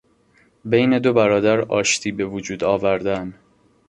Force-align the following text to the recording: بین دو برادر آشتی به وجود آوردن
بین 0.65 0.99
دو 0.99 1.13
برادر 1.13 1.61
آشتی 1.61 2.11
به 2.11 2.25
وجود 2.25 2.63
آوردن 2.63 3.33